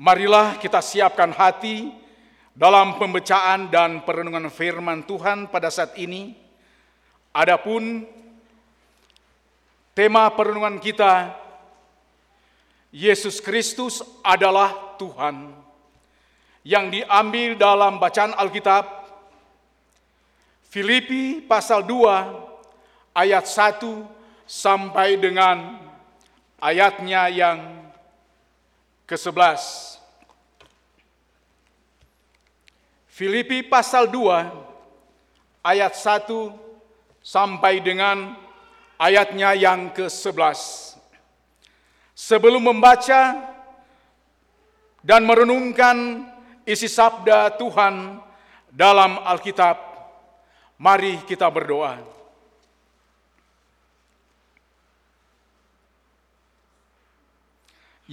[0.00, 1.92] Marilah kita siapkan hati
[2.56, 6.32] dalam pembacaan dan perenungan firman Tuhan pada saat ini.
[7.32, 8.04] Adapun
[9.92, 11.36] tema perenungan kita
[12.92, 15.52] Yesus Kristus adalah Tuhan
[16.64, 18.84] yang diambil dalam bacaan Alkitab
[20.72, 23.80] Filipi pasal 2 ayat 1
[24.48, 25.76] sampai dengan
[26.60, 27.81] ayatnya yang
[29.12, 29.60] ke-11.
[33.12, 36.32] Filipi pasal 2 ayat 1
[37.20, 38.32] sampai dengan
[38.96, 40.96] ayatnya yang ke-11.
[42.16, 43.52] Sebelum membaca
[45.04, 46.24] dan merenungkan
[46.64, 48.16] isi sabda Tuhan
[48.72, 49.76] dalam Alkitab,
[50.80, 52.11] mari kita berdoa.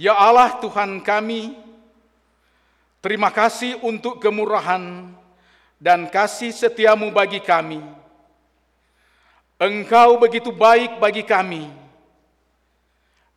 [0.00, 1.52] Ya Allah Tuhan kami,
[3.00, 5.08] Terima kasih untuk kemurahan
[5.80, 7.80] dan kasih setiamu bagi kami.
[9.56, 11.64] Engkau begitu baik bagi kami.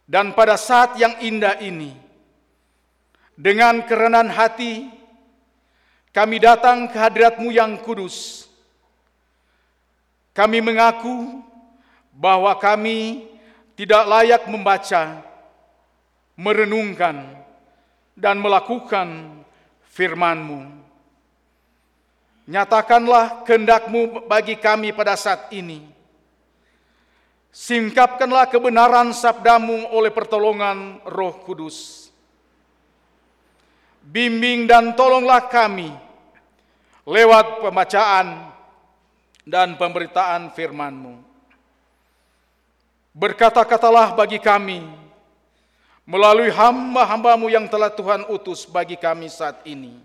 [0.03, 1.95] Dan pada saat yang indah ini,
[3.39, 4.92] dengan kerenan hati,
[6.11, 8.52] kami datang ke hadiratmu yang kudus.
[10.36, 11.39] Kami mengaku
[12.11, 13.31] bahwa kami
[13.80, 15.23] tidak layak membaca,
[16.36, 17.44] merenungkan,
[18.14, 19.42] dan melakukan
[19.89, 20.86] firman-Mu.
[22.44, 25.81] Nyatakanlah kehendak-Mu bagi kami pada saat ini.
[27.54, 32.09] Singkapkanlah kebenaran sabdamu oleh pertolongan roh kudus.
[34.04, 35.94] Bimbing dan tolonglah kami
[37.08, 38.52] lewat pembacaan
[39.48, 41.23] dan pemberitaan firman-Mu.
[43.14, 44.84] Berkata-katalah bagi kami,
[46.03, 49.95] melalui hamba-hambamu yang telah Tuhan utus bagi kami saat ini.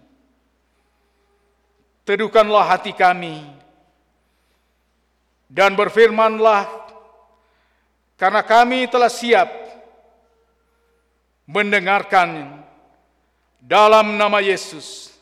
[2.07, 3.45] Teduhkanlah hati kami
[5.51, 6.65] dan berfirmanlah
[8.17, 9.51] karena kami telah siap
[11.45, 12.61] mendengarkan
[13.61, 15.13] dalam nama Yesus.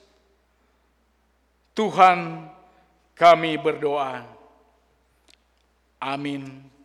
[1.74, 2.46] Tuhan
[3.18, 4.24] kami berdoa.
[5.98, 6.75] Amin.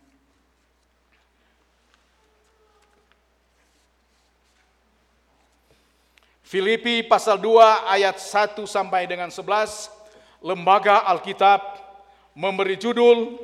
[6.52, 9.88] Filipi pasal 2 ayat 1 sampai dengan 11,
[10.44, 11.80] Lembaga Alkitab
[12.36, 13.40] memberi judul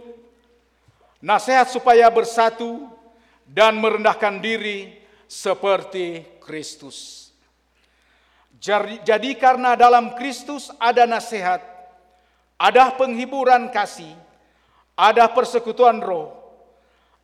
[1.24, 2.84] Nasihat supaya bersatu
[3.48, 4.92] dan merendahkan diri
[5.24, 7.32] seperti Kristus.
[8.60, 11.64] Jadi karena dalam Kristus ada nasihat,
[12.60, 14.12] ada penghiburan kasih,
[14.92, 16.36] ada persekutuan roh,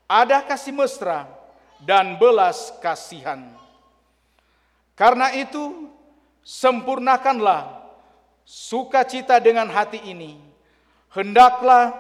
[0.08, 1.28] ada kasih mesra
[1.84, 3.63] dan belas kasihan
[4.94, 5.90] karena itu,
[6.46, 7.82] sempurnakanlah
[8.46, 10.38] sukacita dengan hati ini.
[11.10, 11.94] Hendaklah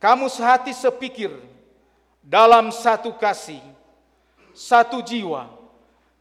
[0.00, 1.32] kamu sehati sepikir
[2.24, 3.60] dalam satu kasih,
[4.56, 5.52] satu jiwa,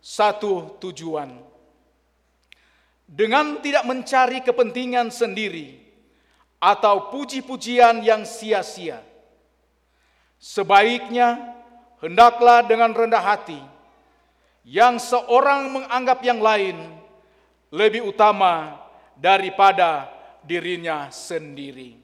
[0.04, 1.32] satu tujuan.
[3.06, 5.78] Dengan tidak mencari kepentingan sendiri
[6.60, 9.00] atau puji-pujian yang sia-sia.
[10.42, 11.54] Sebaiknya
[12.02, 13.75] hendaklah dengan rendah hati
[14.66, 16.78] yang seorang menganggap yang lain
[17.70, 18.82] lebih utama
[19.14, 20.10] daripada
[20.42, 22.02] dirinya sendiri.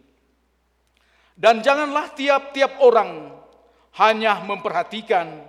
[1.33, 3.33] Dan janganlah tiap-tiap orang
[3.97, 5.41] hanya memperhatikan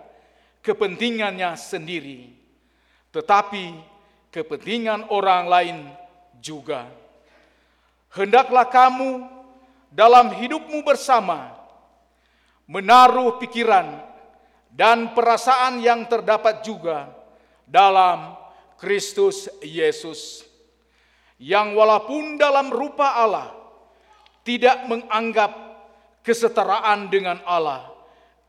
[0.65, 2.33] kepentingannya sendiri,
[3.13, 3.77] tetapi
[4.33, 5.79] kepentingan orang lain
[6.41, 6.89] juga.
[8.09, 9.29] Hendaklah kamu
[9.93, 11.53] dalam hidupmu bersama
[12.65, 14.01] menaruh pikiran
[14.73, 17.13] dan perasaan yang terdapat juga
[17.69, 18.33] dalam
[18.81, 20.49] Kristus Yesus,
[21.37, 23.53] yang walaupun dalam rupa Allah
[24.43, 25.53] tidak menganggap
[26.25, 27.93] kesetaraan dengan Allah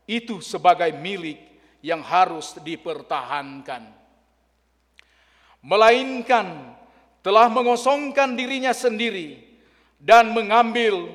[0.08, 1.38] itu sebagai milik
[1.84, 3.84] yang harus dipertahankan,
[5.60, 6.72] melainkan
[7.20, 9.44] telah mengosongkan dirinya sendiri
[10.00, 11.12] dan mengambil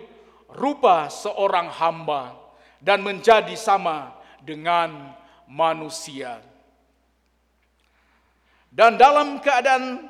[0.53, 2.37] rupa seorang hamba
[2.81, 5.15] dan menjadi sama dengan
[5.49, 6.39] manusia.
[8.69, 10.05] Dan dalam keadaan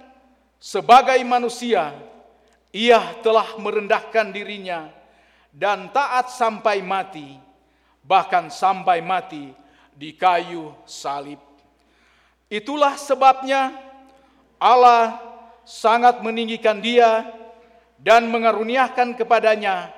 [0.60, 1.96] sebagai manusia,
[2.76, 4.92] ia telah merendahkan dirinya
[5.56, 7.40] dan taat sampai mati,
[8.04, 9.56] bahkan sampai mati
[9.96, 11.40] di kayu salib.
[12.52, 13.72] Itulah sebabnya
[14.60, 15.18] Allah
[15.64, 17.24] sangat meninggikan dia
[17.96, 19.96] dan mengaruniakan kepadanya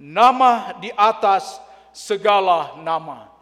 [0.00, 1.60] nama di atas
[1.92, 3.39] segala nama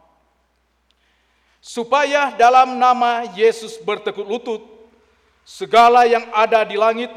[1.68, 4.64] supaya dalam nama Yesus bertekuk lutut
[5.44, 7.12] segala yang ada di langit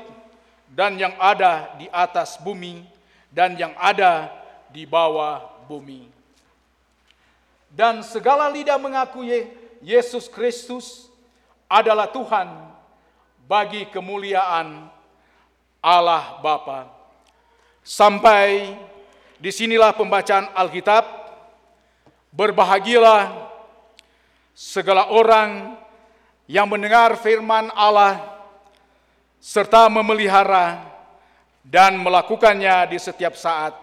[0.67, 2.83] dan yang ada di atas bumi
[3.31, 4.27] dan yang ada
[4.67, 5.39] di bawah
[5.71, 6.11] bumi.
[7.71, 9.47] Dan segala lidah mengakui
[9.79, 11.07] Yesus Kristus
[11.71, 12.51] adalah Tuhan
[13.47, 14.91] bagi kemuliaan
[15.79, 16.91] Allah Bapa.
[17.87, 18.75] Sampai
[19.39, 21.23] di sinilah pembacaan Alkitab.
[22.31, 23.50] Berbahagialah
[24.51, 25.79] segala orang
[26.47, 28.19] yang mendengar firman Allah
[29.39, 30.83] serta memelihara
[31.63, 33.73] dan melakukannya di setiap saat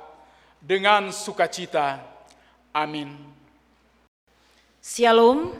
[0.60, 2.02] dengan sukacita.
[2.74, 3.14] Amin.
[4.78, 5.52] Shalom.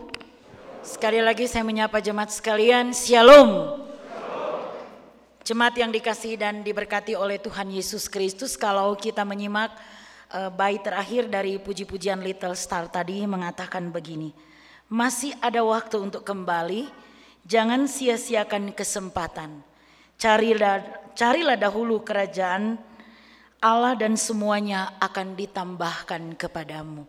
[0.84, 2.94] Sekali lagi saya menyapa jemaat sekalian.
[2.96, 3.82] Shalom.
[5.49, 9.72] Jemaat yang dikasih dan diberkati oleh Tuhan Yesus Kristus, kalau kita menyimak
[10.28, 14.28] uh, bait terakhir dari puji-pujian Little Star tadi mengatakan begini.
[14.88, 16.88] Masih ada waktu untuk kembali,
[17.44, 19.61] jangan sia-siakan kesempatan.
[20.17, 20.81] Carilah,
[21.12, 22.81] carilah dahulu kerajaan
[23.61, 27.05] Allah dan semuanya akan ditambahkan kepadamu.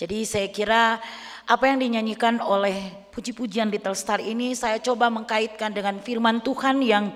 [0.00, 0.96] Jadi saya kira
[1.44, 7.12] apa yang dinyanyikan oleh puji-pujian Little Star ini saya coba mengkaitkan dengan firman Tuhan yang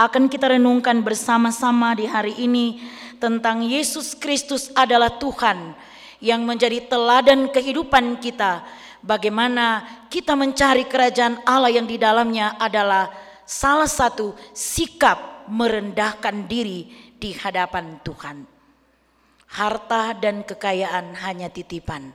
[0.00, 2.80] akan kita renungkan bersama-sama di hari ini
[3.20, 5.76] tentang Yesus Kristus adalah Tuhan
[6.24, 8.64] yang menjadi teladan kehidupan kita
[9.02, 13.10] bagaimana kita mencari kerajaan Allah yang di dalamnya adalah
[13.42, 16.88] salah satu sikap merendahkan diri
[17.18, 18.46] di hadapan Tuhan.
[19.52, 22.08] Harta dan kekayaan hanya titipan.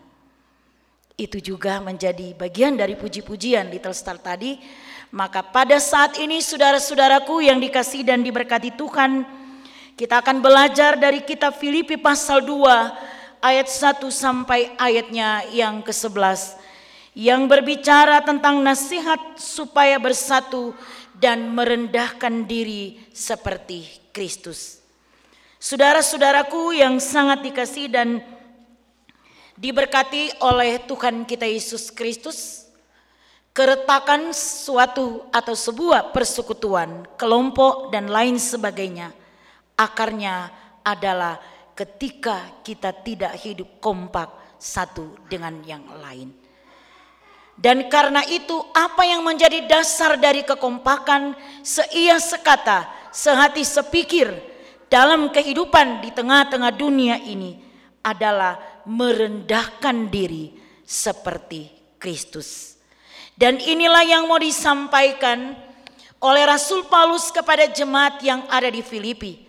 [1.14, 4.58] Itu juga menjadi bagian dari puji-pujian Little Star tadi.
[5.14, 9.24] Maka pada saat ini saudara-saudaraku yang dikasih dan diberkati Tuhan,
[9.98, 16.67] kita akan belajar dari kitab Filipi pasal 2 ayat 1 sampai ayatnya yang ke-11
[17.18, 20.78] yang berbicara tentang nasihat supaya bersatu
[21.18, 24.78] dan merendahkan diri seperti Kristus.
[25.58, 28.22] Saudara-saudaraku yang sangat dikasih dan
[29.58, 32.70] diberkati oleh Tuhan kita Yesus Kristus,
[33.50, 39.10] keretakan suatu atau sebuah persekutuan, kelompok dan lain sebagainya,
[39.74, 40.54] akarnya
[40.86, 41.42] adalah
[41.74, 44.30] ketika kita tidak hidup kompak
[44.62, 46.47] satu dengan yang lain.
[47.58, 51.34] Dan karena itu apa yang menjadi dasar dari kekompakan
[51.66, 54.30] seia sekata, sehati sepikir
[54.88, 57.58] dalam kehidupan di tengah-tengah dunia ini
[58.06, 60.54] adalah merendahkan diri
[60.86, 61.68] seperti
[61.98, 62.78] Kristus.
[63.34, 65.58] Dan inilah yang mau disampaikan
[66.24, 69.46] oleh Rasul Paulus kepada jemaat yang ada di Filipi.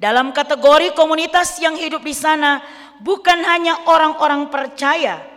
[0.00, 2.60] Dalam kategori komunitas yang hidup di sana
[3.00, 5.29] bukan hanya orang-orang percaya,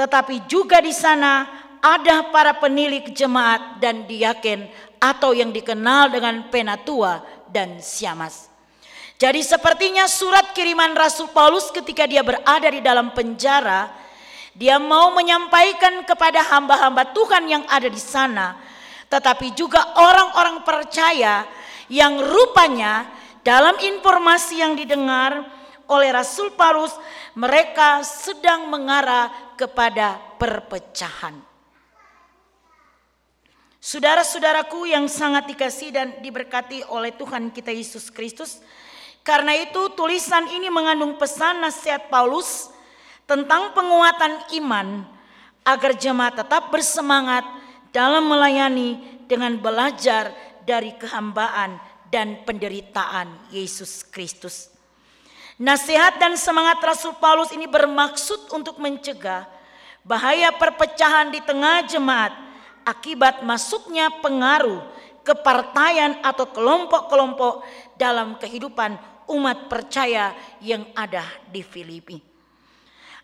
[0.00, 1.44] tetapi juga di sana
[1.84, 4.64] ada para penilik jemaat dan diaken
[4.96, 7.20] atau yang dikenal dengan penatua
[7.52, 8.48] dan siamas.
[9.20, 13.92] Jadi sepertinya surat kiriman Rasul Paulus ketika dia berada di dalam penjara,
[14.56, 18.56] dia mau menyampaikan kepada hamba-hamba Tuhan yang ada di sana,
[19.12, 21.44] tetapi juga orang-orang percaya
[21.92, 23.04] yang rupanya
[23.44, 25.59] dalam informasi yang didengar
[25.90, 26.94] oleh Rasul Paulus,
[27.34, 31.34] mereka sedang mengarah kepada perpecahan.
[33.80, 38.62] Saudara-saudaraku yang sangat dikasih dan diberkati oleh Tuhan kita Yesus Kristus,
[39.26, 42.70] karena itu tulisan ini mengandung pesan nasihat Paulus
[43.26, 45.04] tentang penguatan iman
[45.64, 47.42] agar jemaat tetap bersemangat
[47.90, 50.30] dalam melayani dengan belajar
[50.62, 51.78] dari kehambaan
[52.10, 54.69] dan penderitaan Yesus Kristus.
[55.60, 59.44] Nasihat dan semangat Rasul Paulus ini bermaksud untuk mencegah
[60.00, 62.32] bahaya perpecahan di tengah jemaat
[62.88, 64.80] akibat masuknya pengaruh
[65.20, 67.60] kepartaian atau kelompok-kelompok
[68.00, 68.96] dalam kehidupan
[69.28, 70.32] umat percaya
[70.64, 72.16] yang ada di Filipi.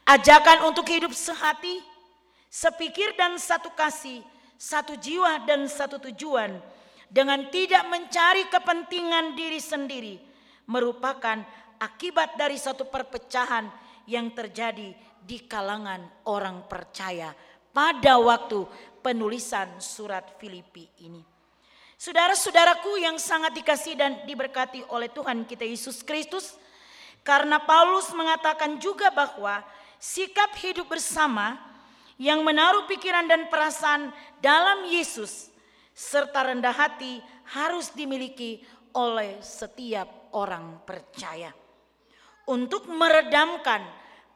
[0.05, 1.81] Ajakan untuk hidup sehati,
[2.53, 4.21] sepikir dan satu kasih,
[4.61, 6.61] satu jiwa dan satu tujuan
[7.09, 10.15] dengan tidak mencari kepentingan diri sendiri
[10.67, 11.47] merupakan
[11.79, 13.69] akibat dari satu perpecahan
[14.07, 14.95] yang terjadi
[15.27, 17.35] di kalangan orang percaya
[17.75, 18.63] pada waktu
[19.03, 21.21] penulisan surat Filipi ini.
[21.99, 26.55] Saudara-saudaraku yang sangat dikasih dan diberkati oleh Tuhan kita Yesus Kristus,
[27.27, 29.65] karena Paulus mengatakan juga bahwa
[29.99, 31.59] sikap hidup bersama
[32.21, 35.51] yang menaruh pikiran dan perasaan dalam Yesus
[35.97, 37.21] serta rendah hati
[37.57, 38.61] harus dimiliki
[38.93, 41.53] oleh setiap orang percaya
[42.47, 43.83] untuk meredamkan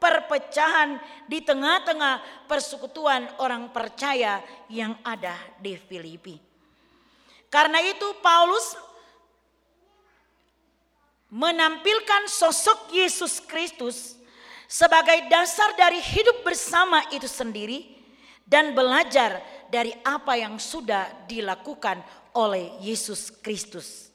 [0.00, 0.98] perpecahan
[1.28, 4.40] di tengah-tengah persekutuan orang percaya
[4.72, 6.40] yang ada di Filipi.
[7.52, 8.78] Karena itu Paulus
[11.30, 14.18] menampilkan sosok Yesus Kristus
[14.66, 17.86] sebagai dasar dari hidup bersama itu sendiri
[18.46, 19.38] dan belajar
[19.70, 22.02] dari apa yang sudah dilakukan
[22.34, 24.10] oleh Yesus Kristus.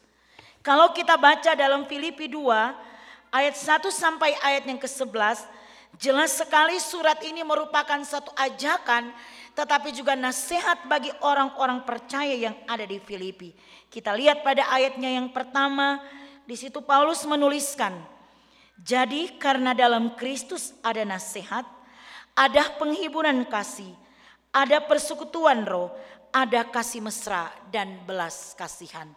[0.59, 2.94] Kalau kita baca dalam Filipi 2
[3.35, 5.43] ayat 1 sampai ayat yang ke-11
[5.99, 9.11] jelas sekali surat ini merupakan satu ajakan
[9.55, 13.55] tetapi juga nasihat bagi orang-orang percaya yang ada di Filipi.
[13.87, 16.03] Kita lihat pada ayatnya yang pertama
[16.43, 17.95] di situ Paulus menuliskan,
[18.75, 21.63] jadi karena dalam Kristus ada nasihat,
[22.35, 23.95] ada penghiburan kasih,
[24.51, 25.95] ada persekutuan roh,
[26.35, 29.07] ada kasih mesra dan belas kasihan.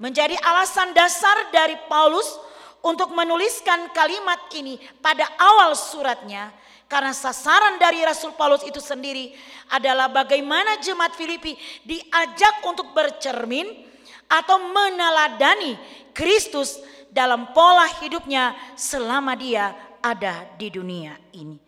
[0.00, 2.40] Menjadi alasan dasar dari Paulus
[2.80, 6.52] untuk menuliskan kalimat ini pada awal suratnya
[6.90, 9.30] karena sasaran dari Rasul Paulus itu sendiri
[9.70, 11.54] adalah bagaimana jemaat Filipi
[11.86, 13.86] diajak untuk bercermin
[14.26, 15.78] atau meneladani
[16.10, 19.70] Kristus dalam pola hidupnya selama dia
[20.02, 21.58] ada di dunia ini.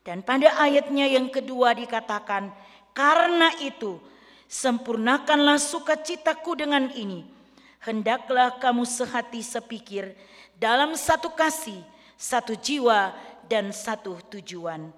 [0.00, 2.48] Dan pada ayatnya yang kedua dikatakan,
[2.94, 3.98] karena itu
[4.48, 7.26] sempurnakanlah sukacitaku dengan ini.
[7.82, 10.14] Hendaklah kamu sehati sepikir
[10.56, 11.80] dalam satu kasih,
[12.16, 13.12] satu jiwa,
[13.46, 14.90] dan satu tujuan.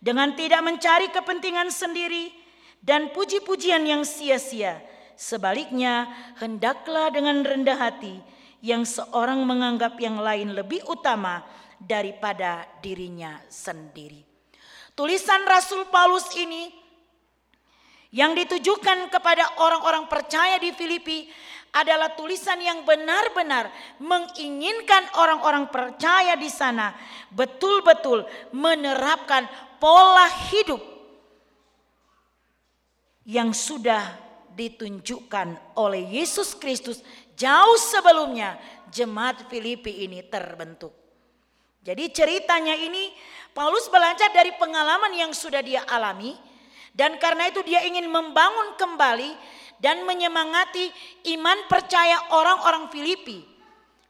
[0.00, 2.32] Dengan tidak mencari kepentingan sendiri
[2.80, 4.80] dan puji-pujian yang sia-sia,
[5.20, 6.08] Sebaliknya,
[6.40, 8.24] hendaklah dengan rendah hati
[8.64, 11.44] yang seorang menganggap yang lain lebih utama
[11.76, 14.24] daripada dirinya sendiri.
[14.96, 16.72] Tulisan Rasul Paulus ini
[18.16, 21.28] yang ditujukan kepada orang-orang percaya di Filipi
[21.70, 23.70] adalah tulisan yang benar-benar
[24.02, 26.94] menginginkan orang-orang percaya di sana
[27.30, 29.46] betul-betul menerapkan
[29.78, 30.82] pola hidup
[33.22, 34.02] yang sudah
[34.50, 37.06] ditunjukkan oleh Yesus Kristus
[37.38, 38.58] jauh sebelumnya
[38.90, 40.90] jemaat Filipi ini terbentuk.
[41.80, 43.14] Jadi ceritanya ini
[43.56, 46.36] Paulus belajar dari pengalaman yang sudah dia alami
[46.92, 49.32] dan karena itu dia ingin membangun kembali
[49.80, 50.92] dan menyemangati
[51.36, 53.42] iman percaya orang-orang Filipi.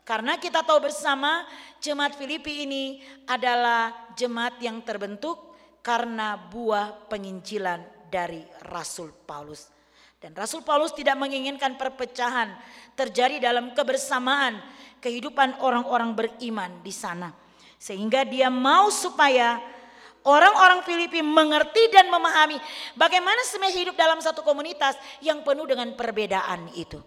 [0.03, 1.47] Karena kita tahu bersama
[1.79, 2.99] jemaat Filipi ini
[3.31, 9.71] adalah jemaat yang terbentuk karena buah penginjilan dari Rasul Paulus.
[10.21, 12.53] Dan Rasul Paulus tidak menginginkan perpecahan
[12.93, 14.61] terjadi dalam kebersamaan
[15.01, 17.33] kehidupan orang-orang beriman di sana.
[17.81, 19.57] Sehingga dia mau supaya
[20.25, 22.61] orang-orang Filipi mengerti dan memahami
[22.97, 27.01] bagaimana sebenarnya hidup dalam satu komunitas yang penuh dengan perbedaan itu.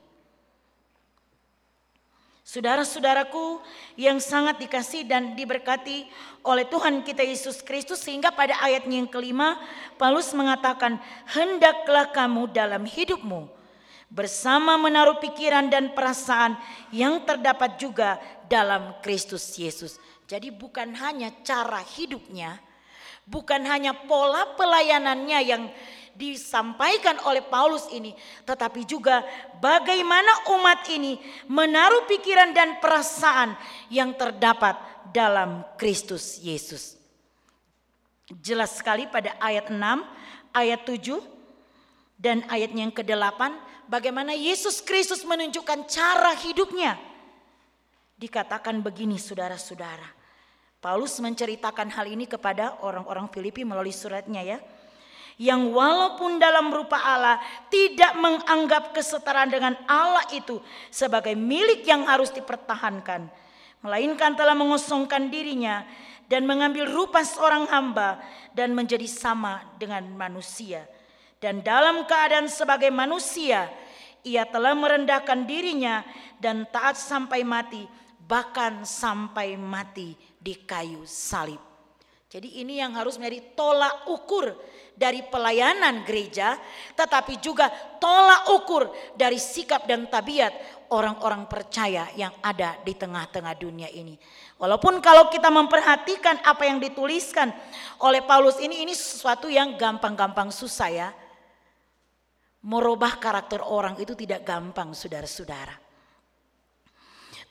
[2.43, 3.63] Saudara-saudaraku
[3.95, 6.05] yang sangat dikasih dan diberkati
[6.43, 9.57] oleh Tuhan kita Yesus Kristus sehingga pada ayatnya yang kelima
[9.95, 10.99] Paulus mengatakan
[11.33, 13.47] hendaklah kamu dalam hidupmu
[14.11, 16.53] bersama menaruh pikiran dan perasaan
[16.93, 19.97] yang terdapat juga dalam Kristus Yesus.
[20.29, 22.61] Jadi bukan hanya cara hidupnya,
[23.27, 25.63] bukan hanya pola pelayanannya yang
[26.13, 28.13] disampaikan oleh Paulus ini,
[28.45, 29.25] tetapi juga
[29.57, 31.17] bagaimana umat ini
[31.49, 33.57] menaruh pikiran dan perasaan
[33.89, 34.77] yang terdapat
[35.09, 37.01] dalam Kristus Yesus.
[38.29, 39.77] Jelas sekali pada ayat 6,
[40.53, 41.17] ayat 7
[42.21, 43.41] dan ayat yang ke-8
[43.89, 46.95] bagaimana Yesus Kristus menunjukkan cara hidupnya.
[48.15, 50.22] Dikatakan begini saudara-saudara.
[50.83, 54.59] Paulus menceritakan hal ini kepada orang-orang Filipi melalui suratnya ya
[55.39, 57.39] yang walaupun dalam rupa Allah
[57.71, 60.61] tidak menganggap kesetaraan dengan Allah itu
[60.93, 63.31] sebagai milik yang harus dipertahankan,
[63.81, 65.87] melainkan telah mengosongkan dirinya
[66.29, 68.21] dan mengambil rupa seorang hamba
[68.53, 70.85] dan menjadi sama dengan manusia.
[71.41, 73.67] Dan dalam keadaan sebagai manusia,
[74.23, 76.05] ia telah merendahkan dirinya
[76.39, 77.83] dan taat sampai mati,
[78.23, 81.71] bahkan sampai mati di kayu salib.
[82.33, 84.57] Jadi ini yang harus menjadi tolak ukur
[84.97, 86.57] dari pelayanan gereja,
[86.97, 87.69] tetapi juga
[88.01, 90.49] tolak ukur dari sikap dan tabiat
[90.89, 94.17] orang-orang percaya yang ada di tengah-tengah dunia ini.
[94.57, 97.53] Walaupun kalau kita memperhatikan apa yang dituliskan
[98.01, 101.09] oleh Paulus ini, ini sesuatu yang gampang-gampang susah ya.
[102.65, 105.82] Merubah karakter orang itu tidak gampang saudara-saudara.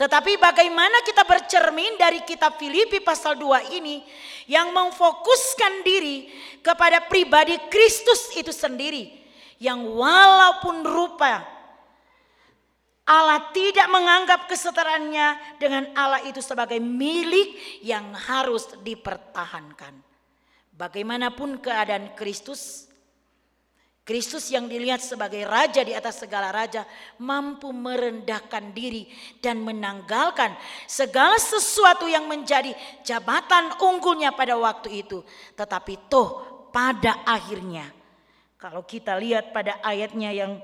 [0.02, 4.02] Tetapi bagaimana kita bercermin dari kitab Filipi pasal 2 ini
[4.50, 6.26] yang memfokuskan diri
[6.59, 9.14] kepada pribadi Kristus itu sendiri.
[9.62, 11.47] Yang walaupun rupa
[13.06, 17.54] Allah tidak menganggap kesetaraannya dengan Allah itu sebagai milik
[17.87, 20.02] yang harus dipertahankan.
[20.75, 22.90] Bagaimanapun keadaan Kristus,
[24.02, 26.82] Kristus yang dilihat sebagai raja di atas segala raja
[27.23, 29.06] mampu merendahkan diri
[29.38, 30.59] dan menanggalkan
[30.90, 32.75] segala sesuatu yang menjadi
[33.06, 35.23] jabatan unggulnya pada waktu itu.
[35.54, 36.42] Tetapi toh
[36.75, 37.94] pada akhirnya
[38.59, 40.59] kalau kita lihat pada ayatnya yang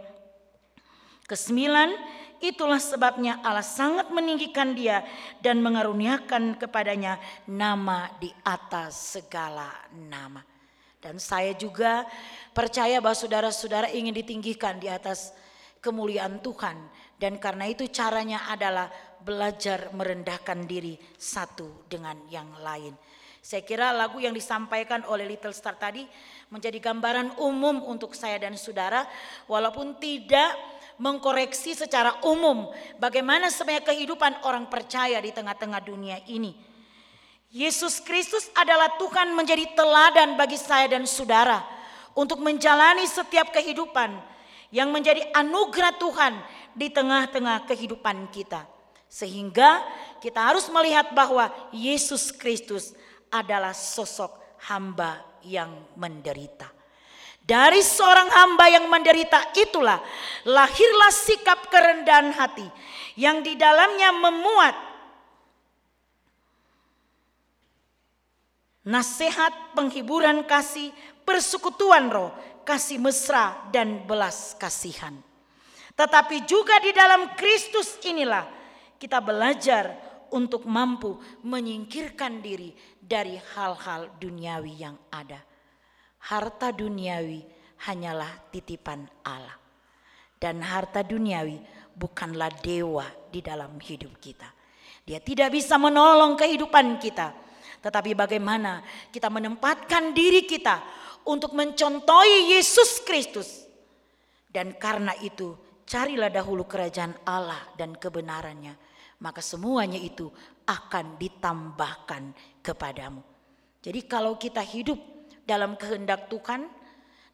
[1.30, 1.94] kesembilan
[2.42, 5.06] itulah sebabnya Allah sangat meninggikan dia
[5.38, 10.57] dan mengaruniakan kepadanya nama di atas segala nama.
[10.98, 12.02] Dan saya juga
[12.50, 15.30] percaya bahwa saudara-saudara ingin ditinggikan di atas
[15.78, 16.76] kemuliaan Tuhan.
[17.18, 18.90] Dan karena itu caranya adalah
[19.22, 22.94] belajar merendahkan diri satu dengan yang lain.
[23.38, 26.04] Saya kira lagu yang disampaikan oleh Little Star tadi
[26.50, 29.06] menjadi gambaran umum untuk saya dan saudara.
[29.46, 30.52] Walaupun tidak
[30.98, 36.67] mengkoreksi secara umum bagaimana sebenarnya kehidupan orang percaya di tengah-tengah dunia ini.
[37.48, 41.64] Yesus Kristus adalah Tuhan menjadi teladan bagi saya dan saudara
[42.12, 44.12] untuk menjalani setiap kehidupan
[44.68, 46.36] yang menjadi anugerah Tuhan
[46.76, 48.68] di tengah-tengah kehidupan kita.
[49.08, 49.80] Sehingga
[50.20, 52.92] kita harus melihat bahwa Yesus Kristus
[53.32, 56.68] adalah sosok hamba yang menderita.
[57.48, 60.04] Dari seorang hamba yang menderita itulah
[60.44, 62.68] lahirlah sikap kerendahan hati
[63.16, 64.87] yang di dalamnya memuat
[68.88, 70.88] nasihat, penghiburan kasih,
[71.28, 72.32] persekutuan roh,
[72.64, 75.12] kasih mesra dan belas kasihan.
[75.92, 78.48] Tetapi juga di dalam Kristus inilah
[78.96, 79.92] kita belajar
[80.32, 85.44] untuk mampu menyingkirkan diri dari hal-hal duniawi yang ada.
[86.32, 87.44] Harta duniawi
[87.84, 89.56] hanyalah titipan Allah.
[90.38, 91.58] Dan harta duniawi
[91.98, 94.46] bukanlah dewa di dalam hidup kita.
[95.02, 97.47] Dia tidak bisa menolong kehidupan kita
[97.78, 98.82] tetapi bagaimana
[99.14, 100.82] kita menempatkan diri kita
[101.28, 103.68] untuk mencontohi Yesus Kristus.
[104.48, 105.54] Dan karena itu
[105.84, 108.74] carilah dahulu kerajaan Allah dan kebenarannya.
[109.18, 110.30] Maka semuanya itu
[110.64, 112.32] akan ditambahkan
[112.64, 113.20] kepadamu.
[113.84, 114.98] Jadi kalau kita hidup
[115.44, 116.68] dalam kehendak Tuhan,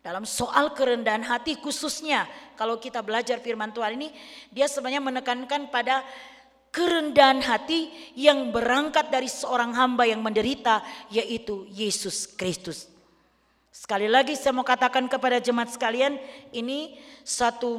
[0.05, 2.29] dalam soal kerendahan hati khususnya
[2.61, 4.13] kalau kita belajar firman Tuhan ini
[4.53, 6.05] dia sebenarnya menekankan pada
[6.75, 7.87] kerendahan hati
[8.19, 12.91] yang berangkat dari seorang hamba yang menderita yaitu Yesus Kristus.
[13.71, 16.19] Sekali lagi saya mau katakan kepada jemaat sekalian
[16.51, 17.79] ini satu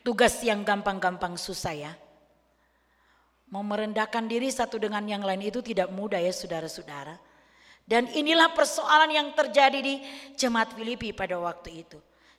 [0.00, 1.92] tugas yang gampang-gampang susah ya.
[3.52, 7.16] Mau merendahkan diri satu dengan yang lain itu tidak mudah ya saudara-saudara.
[7.88, 10.00] Dan inilah persoalan yang terjadi di
[10.36, 11.96] jemaat Filipi pada waktu itu.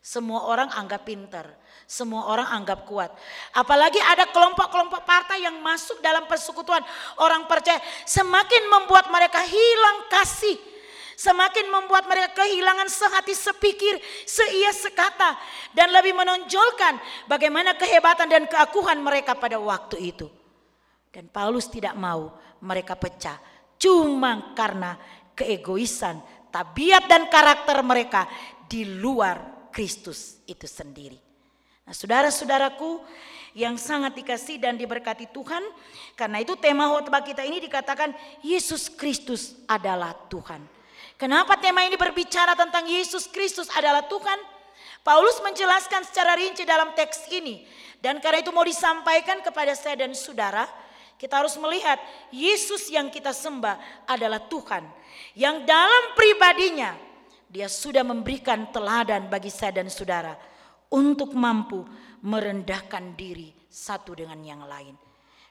[0.09, 1.45] Semua orang anggap pinter,
[1.85, 3.13] semua orang anggap kuat.
[3.53, 6.81] Apalagi ada kelompok-kelompok partai yang masuk dalam persekutuan
[7.21, 7.77] orang percaya,
[8.09, 10.57] semakin membuat mereka hilang kasih,
[11.13, 15.37] semakin membuat mereka kehilangan sehati sepikir, seia sekata,
[15.77, 16.97] dan lebih menonjolkan
[17.29, 20.25] bagaimana kehebatan dan keakuhan mereka pada waktu itu.
[21.13, 22.33] Dan Paulus tidak mau
[22.65, 23.37] mereka pecah,
[23.77, 24.97] cuma karena
[25.37, 28.25] keegoisan, tabiat dan karakter mereka
[28.65, 31.17] di luar Kristus itu sendiri.
[31.85, 33.01] Nah, saudara-saudaraku
[33.57, 35.65] yang sangat dikasih dan diberkati Tuhan,
[36.13, 38.13] karena itu tema khotbah kita ini dikatakan
[38.45, 40.61] Yesus Kristus adalah Tuhan.
[41.17, 44.39] Kenapa tema ini berbicara tentang Yesus Kristus adalah Tuhan?
[45.01, 47.65] Paulus menjelaskan secara rinci dalam teks ini
[47.99, 50.69] dan karena itu mau disampaikan kepada saya dan saudara,
[51.19, 51.99] kita harus melihat
[52.31, 54.87] Yesus yang kita sembah adalah Tuhan
[55.35, 56.95] yang dalam pribadinya
[57.49, 60.37] dia sudah memberikan teladan bagi saya dan saudara
[60.93, 61.81] untuk mampu
[62.21, 64.93] merendahkan diri satu dengan yang lain.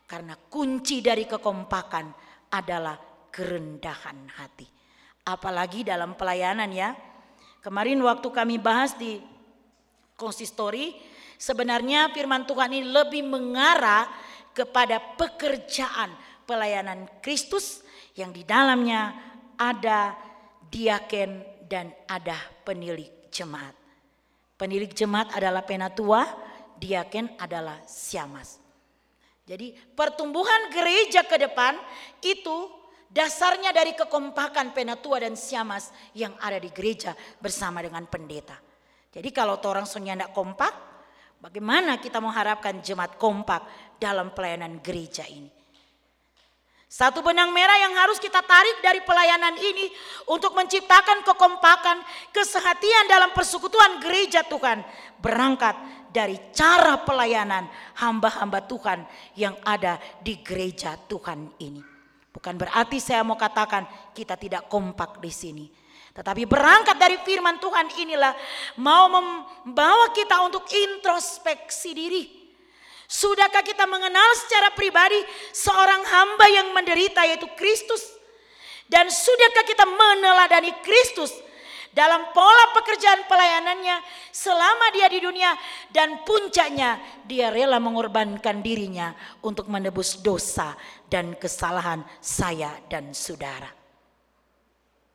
[0.07, 2.07] Karena kunci dari kekompakan
[2.55, 2.97] adalah
[3.35, 4.65] kerendahan hati.
[5.27, 6.95] Apalagi dalam pelayanan ya.
[7.59, 9.19] Kemarin waktu kami bahas di
[10.15, 10.95] konsistori,
[11.37, 14.09] sebenarnya firman Tuhan ini lebih mengarah
[14.55, 16.15] kepada pekerjaan
[16.49, 17.83] pelayanan Kristus
[18.17, 19.13] yang di dalamnya
[19.59, 20.17] ada
[20.71, 23.77] diaken dan ada penilik jemaat.
[24.59, 26.27] Penilik jemaat adalah penatua,
[26.81, 28.59] diaken adalah siamas.
[29.47, 31.77] Jadi pertumbuhan gereja ke depan
[32.21, 32.69] itu
[33.09, 38.57] dasarnya dari kekompakan penatua dan siamas yang ada di gereja bersama dengan pendeta.
[39.09, 40.73] Jadi kalau orang sonya tidak kompak,
[41.41, 43.65] bagaimana kita mengharapkan jemaat kompak
[43.97, 45.58] dalam pelayanan gereja ini?
[46.89, 49.93] Satu benang merah yang harus kita tarik dari pelayanan ini
[50.25, 52.01] untuk menciptakan kekompakan,
[52.33, 54.81] kesehatian dalam persekutuan gereja Tuhan
[55.21, 55.77] berangkat
[56.09, 57.69] dari cara pelayanan
[58.01, 59.05] hamba-hamba Tuhan
[59.37, 61.85] yang ada di gereja Tuhan ini.
[62.33, 63.85] Bukan berarti saya mau katakan
[64.17, 65.67] kita tidak kompak di sini.
[66.17, 68.33] Tetapi berangkat dari firman Tuhan inilah
[68.81, 72.38] mau membawa kita untuk introspeksi diri.
[73.09, 75.17] Sudahkah kita mengenal secara pribadi
[75.57, 78.05] seorang hamba yang menderita yaitu Kristus?
[78.85, 81.33] Dan sudahkah kita meneladani Kristus
[81.97, 83.97] dalam pola pekerjaan pelayanannya
[84.29, 85.57] selama dia di dunia
[85.89, 90.77] dan puncaknya dia rela mengorbankan dirinya untuk menebus dosa
[91.09, 93.73] dan kesalahan saya dan saudara.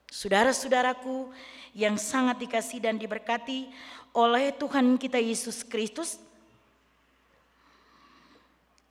[0.10, 1.30] Saudara-saudaraku
[1.78, 3.70] yang sangat dikasih dan diberkati
[4.14, 6.22] oleh Tuhan kita Yesus Kristus.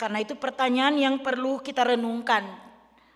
[0.02, 2.42] Karena itu pertanyaan yang perlu kita renungkan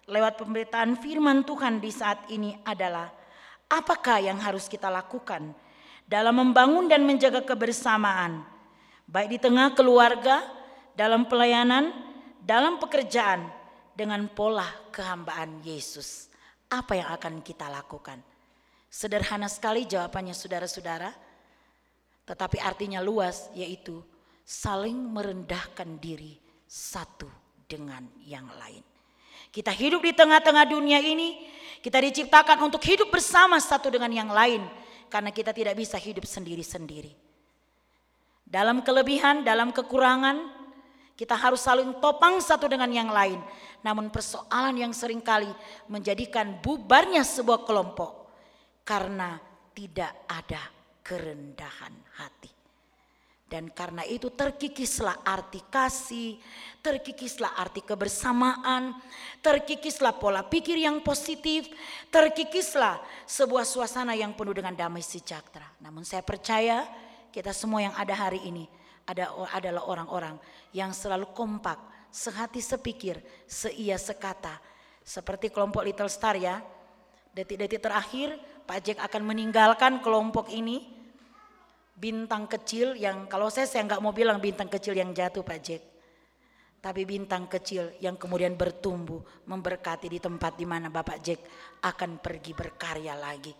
[0.06, 3.10] lewat pemberitaan firman Tuhan di saat ini adalah
[3.66, 5.50] apakah yang harus kita lakukan
[6.06, 8.46] dalam membangun dan menjaga kebersamaan
[9.10, 10.46] baik di tengah keluarga,
[10.94, 11.90] dalam pelayanan,
[12.38, 13.50] dalam pekerjaan
[13.98, 16.30] dengan pola kehambaan Yesus
[16.70, 18.22] apa yang akan kita lakukan?
[18.86, 21.10] Sederhana sekali jawabannya saudara-saudara,
[22.30, 23.98] tetapi artinya luas yaitu
[24.46, 27.30] saling merendahkan diri satu
[27.70, 28.82] dengan yang lain.
[29.54, 31.48] Kita hidup di tengah-tengah dunia ini,
[31.80, 34.66] kita diciptakan untuk hidup bersama satu dengan yang lain
[35.08, 37.14] karena kita tidak bisa hidup sendiri-sendiri.
[38.46, 40.54] Dalam kelebihan, dalam kekurangan,
[41.16, 43.40] kita harus saling topang satu dengan yang lain.
[43.80, 45.48] Namun persoalan yang sering kali
[45.88, 48.28] menjadikan bubarnya sebuah kelompok
[48.84, 49.40] karena
[49.72, 50.62] tidak ada
[51.00, 52.55] kerendahan hati.
[53.46, 56.34] Dan karena itu terkikislah arti kasih,
[56.82, 58.98] terkikislah arti kebersamaan,
[59.38, 61.70] terkikislah pola pikir yang positif,
[62.10, 65.70] terkikislah sebuah suasana yang penuh dengan damai sejahtera.
[65.78, 66.90] Namun saya percaya
[67.30, 68.66] kita semua yang ada hari ini
[69.06, 70.34] ada adalah orang-orang
[70.74, 71.78] yang selalu kompak,
[72.10, 74.58] sehati sepikir, seia sekata.
[75.06, 76.58] Seperti kelompok Little Star ya.
[77.30, 78.34] Detik-detik terakhir
[78.66, 80.95] Pak Jack akan meninggalkan kelompok ini.
[81.96, 85.82] Bintang kecil yang kalau saya saya nggak mau bilang bintang kecil yang jatuh Pak Jack.
[86.76, 91.40] Tapi bintang kecil yang kemudian bertumbuh memberkati di tempat di mana Bapak Jack
[91.82, 93.50] akan pergi berkarya lagi.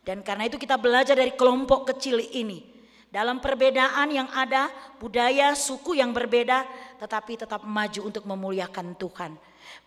[0.00, 2.78] Dan karena itu kita belajar dari kelompok kecil ini
[3.08, 6.64] dalam perbedaan yang ada, budaya, suku yang berbeda,
[7.00, 9.32] tetapi tetap maju untuk memuliakan Tuhan.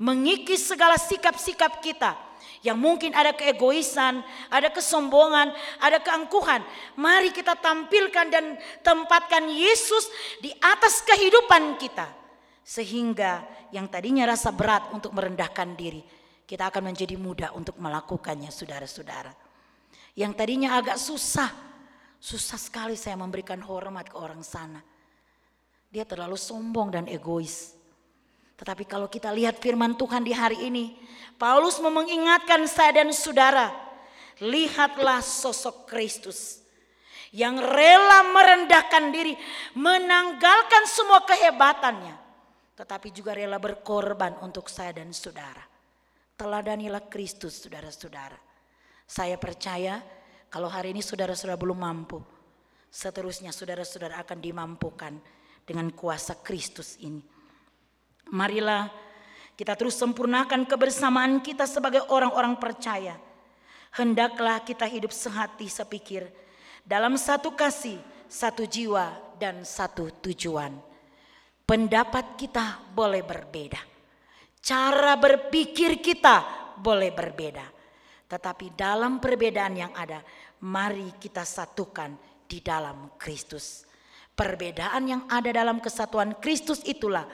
[0.01, 2.17] Mengikis segala sikap-sikap kita
[2.61, 6.61] yang mungkin ada keegoisan, ada kesombongan, ada keangkuhan.
[6.97, 10.09] Mari kita tampilkan dan tempatkan Yesus
[10.41, 12.09] di atas kehidupan kita.
[12.61, 16.05] Sehingga yang tadinya rasa berat untuk merendahkan diri,
[16.45, 19.33] kita akan menjadi mudah untuk melakukannya saudara-saudara.
[20.13, 21.71] Yang tadinya agak susah
[22.21, 24.77] Susah sekali saya memberikan hormat ke orang sana.
[25.89, 27.73] Dia terlalu sombong dan egois.
[28.61, 30.93] Tetapi kalau kita lihat firman Tuhan di hari ini,
[31.41, 33.73] Paulus mengingatkan saya dan saudara,
[34.37, 36.61] lihatlah sosok Kristus
[37.33, 39.33] yang rela merendahkan diri,
[39.73, 42.13] menanggalkan semua kehebatannya,
[42.77, 45.65] tetapi juga rela berkorban untuk saya dan saudara.
[46.37, 48.37] Teladanilah Kristus, saudara-saudara.
[49.09, 50.05] Saya percaya
[50.53, 52.21] kalau hari ini saudara-saudara belum mampu,
[52.93, 55.17] seterusnya saudara-saudara akan dimampukan
[55.65, 57.40] dengan kuasa Kristus ini.
[58.31, 58.87] Marilah
[59.59, 63.19] kita terus sempurnakan kebersamaan kita sebagai orang-orang percaya.
[63.91, 66.31] Hendaklah kita hidup sehati sepikir
[66.81, 67.99] dalam satu kasih,
[68.31, 70.71] satu jiwa, dan satu tujuan.
[71.67, 73.81] Pendapat kita boleh berbeda.
[74.61, 76.45] Cara berpikir kita
[76.79, 77.65] boleh berbeda.
[78.31, 80.23] Tetapi dalam perbedaan yang ada,
[80.63, 82.15] mari kita satukan
[82.47, 83.83] di dalam Kristus.
[84.31, 87.27] Perbedaan yang ada dalam kesatuan Kristus itulah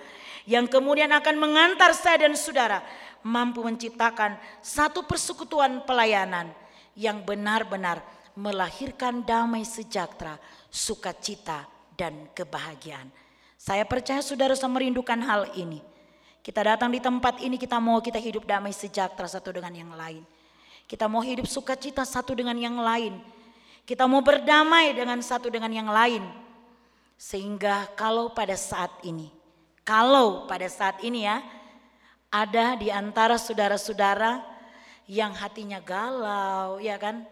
[0.47, 2.79] yang kemudian akan mengantar saya dan saudara
[3.19, 6.47] mampu menciptakan satu persekutuan pelayanan
[6.95, 7.99] yang benar-benar
[8.37, 10.39] melahirkan damai sejahtera,
[10.71, 11.67] sukacita,
[11.99, 13.11] dan kebahagiaan.
[13.59, 15.83] Saya percaya saudara sama merindukan hal ini.
[16.39, 20.23] Kita datang di tempat ini, kita mau kita hidup damai sejahtera satu dengan yang lain.
[20.87, 23.19] Kita mau hidup sukacita satu dengan yang lain.
[23.83, 26.23] Kita mau berdamai dengan satu dengan yang lain.
[27.19, 29.27] Sehingga kalau pada saat ini,
[29.87, 31.39] kalau pada saat ini ya,
[32.27, 34.43] ada di antara saudara-saudara
[35.07, 37.23] yang hatinya galau, ya kan?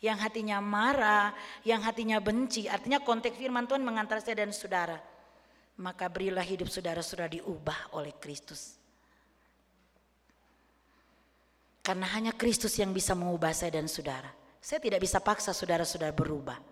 [0.00, 1.36] Yang hatinya marah,
[1.68, 2.64] yang hatinya benci.
[2.64, 4.96] Artinya konteks firman Tuhan mengantar saya dan saudara.
[5.76, 8.80] Maka berilah hidup saudara-saudara diubah oleh Kristus.
[11.84, 14.32] Karena hanya Kristus yang bisa mengubah saya dan saudara.
[14.64, 16.71] Saya tidak bisa paksa saudara-saudara berubah.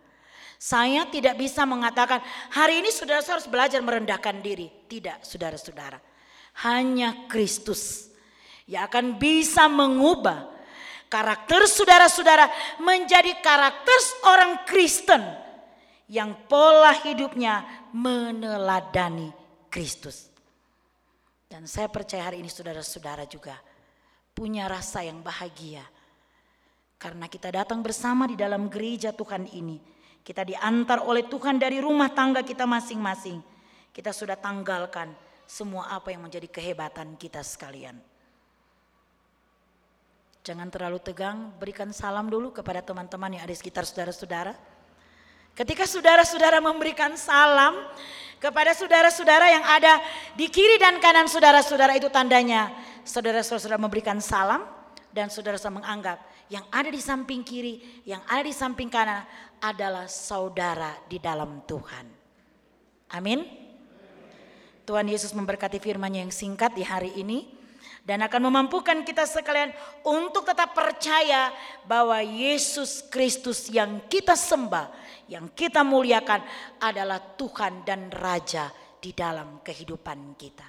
[0.61, 2.21] Saya tidak bisa mengatakan
[2.53, 4.69] hari ini saudara harus belajar merendahkan diri.
[4.69, 5.97] Tidak saudara-saudara.
[6.69, 8.13] Hanya Kristus
[8.69, 10.53] yang akan bisa mengubah
[11.09, 15.25] karakter saudara-saudara menjadi karakter orang Kristen
[16.13, 17.65] yang pola hidupnya
[17.97, 19.33] meneladani
[19.73, 20.29] Kristus.
[21.49, 23.57] Dan saya percaya hari ini saudara-saudara juga
[24.37, 25.89] punya rasa yang bahagia.
[27.01, 30.00] Karena kita datang bersama di dalam gereja Tuhan ini.
[30.21, 33.41] Kita diantar oleh Tuhan dari rumah tangga kita masing-masing.
[33.91, 35.11] Kita sudah tanggalkan
[35.49, 37.99] semua apa yang menjadi kehebatan kita sekalian.
[40.41, 44.57] Jangan terlalu tegang, berikan salam dulu kepada teman-teman yang ada di sekitar saudara-saudara.
[45.53, 47.77] Ketika saudara-saudara memberikan salam,
[48.41, 50.01] kepada saudara-saudara yang ada
[50.33, 52.73] di kiri dan kanan saudara-saudara itu tandanya
[53.05, 54.65] saudara-saudara memberikan salam
[55.13, 56.19] dan saudara-saudara menganggap
[56.51, 59.23] yang ada di samping kiri, yang ada di samping kanan
[59.63, 62.07] adalah saudara di dalam Tuhan.
[63.15, 63.47] Amin.
[64.83, 67.47] Tuhan Yesus memberkati firman-Nya yang singkat di hari ini
[68.03, 69.71] dan akan memampukan kita sekalian
[70.03, 71.55] untuk tetap percaya
[71.87, 74.91] bahwa Yesus Kristus yang kita sembah
[75.31, 76.43] yang kita muliakan
[76.83, 80.67] adalah Tuhan dan Raja di dalam kehidupan kita.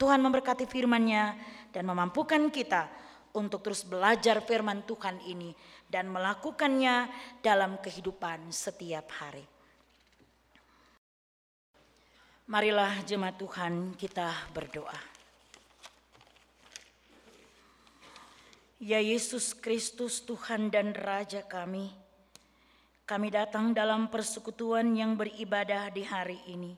[0.00, 1.24] Tuhan memberkati firman-Nya
[1.70, 3.01] dan memampukan kita
[3.32, 5.56] untuk terus belajar firman Tuhan ini
[5.88, 7.08] dan melakukannya
[7.40, 9.44] dalam kehidupan setiap hari.
[12.52, 15.12] Marilah jemaat Tuhan kita berdoa.
[18.82, 21.86] Ya Yesus Kristus Tuhan dan Raja kami,
[23.06, 26.74] kami datang dalam persekutuan yang beribadah di hari ini.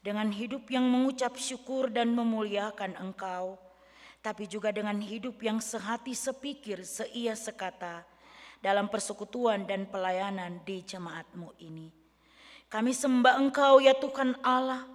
[0.00, 3.60] Dengan hidup yang mengucap syukur dan memuliakan Engkau,
[4.22, 8.06] tapi juga dengan hidup yang sehati sepikir, seia sekata
[8.62, 11.90] dalam persekutuan dan pelayanan di jemaatmu ini.
[12.70, 14.86] Kami sembah Engkau ya Tuhan Allah,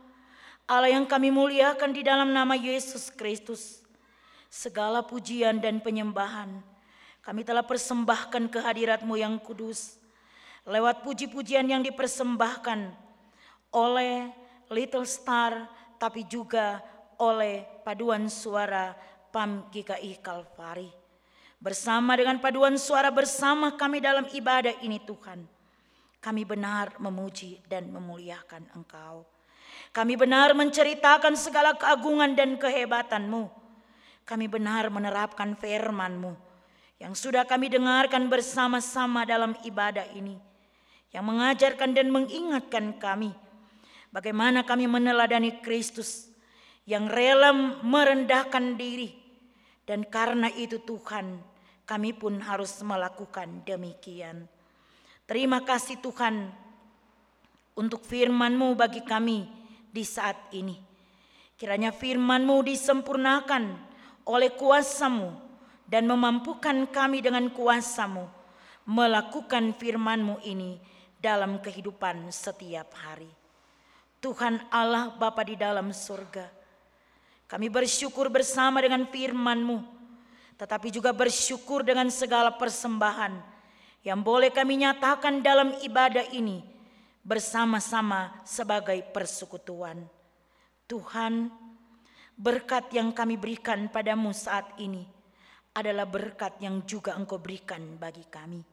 [0.66, 3.84] Allah yang kami muliakan di dalam nama Yesus Kristus.
[4.48, 6.64] Segala pujian dan penyembahan
[7.28, 10.00] kami telah persembahkan kehadiratmu yang kudus
[10.64, 12.96] lewat puji-pujian yang dipersembahkan
[13.76, 14.32] oleh
[14.72, 15.68] Little Star
[16.00, 16.80] tapi juga
[17.20, 18.96] oleh paduan suara
[19.38, 20.90] PAM GKI Kalvari.
[21.62, 25.46] Bersama dengan paduan suara bersama kami dalam ibadah ini Tuhan.
[26.18, 29.30] Kami benar memuji dan memuliakan Engkau.
[29.94, 33.46] Kami benar menceritakan segala keagungan dan kehebatanmu.
[34.26, 36.34] Kami benar menerapkan firman-Mu
[36.98, 40.42] yang sudah kami dengarkan bersama-sama dalam ibadah ini
[41.14, 43.38] yang mengajarkan dan mengingatkan kami
[44.10, 46.26] bagaimana kami meneladani Kristus
[46.90, 47.54] yang rela
[47.86, 49.27] merendahkan diri
[49.88, 51.40] dan karena itu Tuhan
[51.88, 54.44] kami pun harus melakukan demikian.
[55.24, 56.52] Terima kasih Tuhan
[57.80, 59.48] untuk firman-Mu bagi kami
[59.88, 60.76] di saat ini.
[61.56, 63.64] Kiranya firman-Mu disempurnakan
[64.28, 65.32] oleh kuasa-Mu
[65.88, 68.28] dan memampukan kami dengan kuasa-Mu
[68.92, 70.80] melakukan firman-Mu ini
[71.16, 73.32] dalam kehidupan setiap hari.
[74.20, 76.57] Tuhan Allah Bapa di dalam surga,
[77.48, 79.80] kami bersyukur bersama dengan firman-Mu,
[80.60, 83.40] tetapi juga bersyukur dengan segala persembahan
[84.04, 86.64] yang boleh kami nyatakan dalam ibadah ini
[87.24, 90.04] bersama-sama sebagai persekutuan.
[90.88, 91.52] Tuhan,
[92.36, 95.04] berkat yang kami berikan padamu saat ini
[95.76, 98.64] adalah berkat yang juga Engkau berikan bagi kami.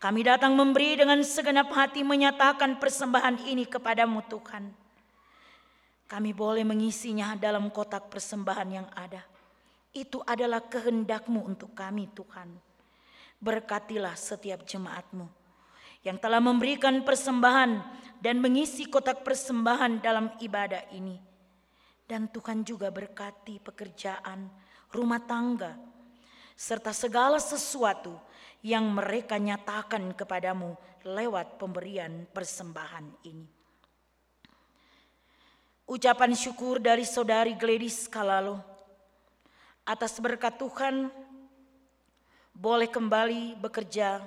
[0.00, 4.79] Kami datang memberi dengan segenap hati menyatakan persembahan ini kepadamu Tuhan.
[6.10, 9.22] Kami boleh mengisinya dalam kotak persembahan yang ada.
[9.94, 12.50] Itu adalah kehendakmu untuk kami Tuhan.
[13.38, 15.30] Berkatilah setiap jemaatmu
[16.02, 17.78] yang telah memberikan persembahan
[18.18, 21.14] dan mengisi kotak persembahan dalam ibadah ini.
[22.10, 24.50] Dan Tuhan juga berkati pekerjaan,
[24.90, 25.78] rumah tangga,
[26.58, 28.18] serta segala sesuatu
[28.66, 30.74] yang mereka nyatakan kepadamu
[31.06, 33.59] lewat pemberian persembahan ini.
[35.90, 38.62] Ucapan syukur dari saudari Gladys Kalalo
[39.82, 41.10] atas berkat Tuhan
[42.54, 44.22] boleh kembali bekerja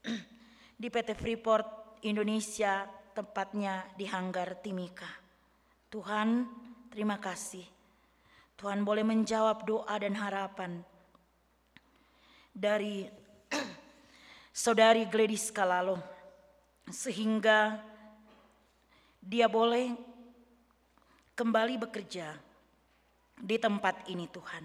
[0.80, 5.12] di PT Freeport Indonesia tempatnya di Hanggar Timika.
[5.92, 6.48] Tuhan,
[6.88, 7.68] terima kasih.
[8.56, 10.80] Tuhan boleh menjawab doa dan harapan
[12.56, 13.04] dari
[14.64, 16.00] saudari Gladys Kalalo
[16.88, 17.76] sehingga
[19.20, 20.07] dia boleh
[21.38, 22.34] kembali bekerja
[23.38, 24.64] di tempat ini Tuhan.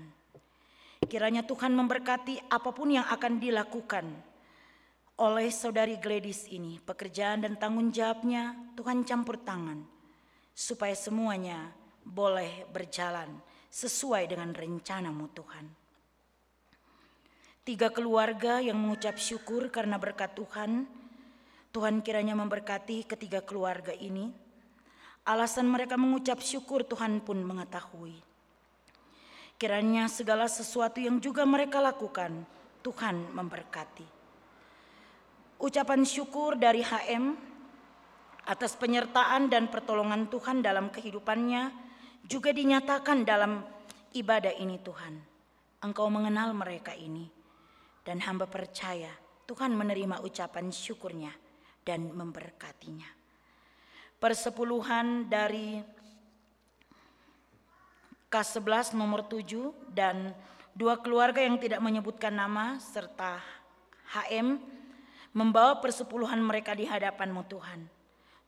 [1.05, 4.09] Kiranya Tuhan memberkati apa pun yang akan dilakukan
[5.21, 6.81] oleh saudari Gladys ini.
[6.81, 9.85] Pekerjaan dan tanggung jawabnya Tuhan campur tangan
[10.57, 11.69] supaya semuanya
[12.01, 13.29] boleh berjalan
[13.69, 15.65] sesuai dengan rencanamu Tuhan.
[17.69, 20.89] Tiga keluarga yang mengucap syukur karena berkat Tuhan.
[21.69, 24.42] Tuhan kiranya memberkati ketiga keluarga ini.
[25.23, 28.11] Alasan mereka mengucap syukur Tuhan pun mengetahui.
[29.55, 32.43] Kiranya segala sesuatu yang juga mereka lakukan,
[32.83, 34.03] Tuhan memberkati.
[35.63, 37.39] Ucapan syukur dari HM
[38.43, 41.71] atas penyertaan dan pertolongan Tuhan dalam kehidupannya
[42.27, 43.63] juga dinyatakan dalam
[44.11, 45.15] ibadah ini Tuhan.
[45.87, 47.31] Engkau mengenal mereka ini
[48.03, 49.11] dan hamba percaya
[49.47, 51.31] Tuhan menerima ucapan syukurnya
[51.87, 53.22] dan memberkatinya.
[54.23, 55.83] Persepuluhan dari
[58.31, 60.31] K11 nomor 7 dan
[60.71, 63.43] dua keluarga yang tidak menyebutkan nama serta
[64.15, 64.63] HM
[65.35, 67.83] membawa persepuluhan mereka di hadapanmu Tuhan.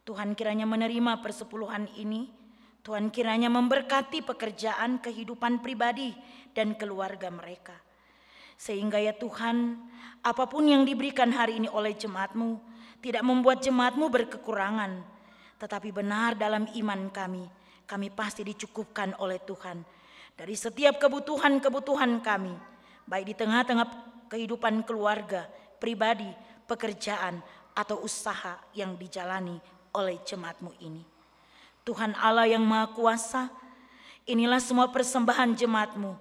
[0.08, 2.32] Tuhan kiranya menerima persepuluhan ini.
[2.80, 6.16] Tuhan kiranya memberkati pekerjaan, kehidupan pribadi,
[6.56, 7.76] dan keluarga mereka.
[8.56, 9.76] Sehingga ya Tuhan,
[10.24, 12.64] apa pun yang diberikan hari ini oleh jemaatmu,
[13.04, 15.15] tidak membuat jemaatmu berkekurangan.
[15.56, 17.44] Tetapi benar dalam iman kami,
[17.88, 19.86] kami pasti dicukupkan oleh Tuhan.
[20.36, 22.52] Dari setiap kebutuhan-kebutuhan kami,
[23.08, 23.88] baik di tengah-tengah
[24.28, 25.48] kehidupan keluarga,
[25.80, 26.28] pribadi,
[26.68, 27.40] pekerjaan,
[27.76, 29.60] atau usaha yang dijalani
[29.96, 31.04] oleh jemaatmu ini.
[31.86, 33.52] Tuhan Allah yang Maha Kuasa,
[34.26, 36.18] inilah semua persembahan jemaatmu.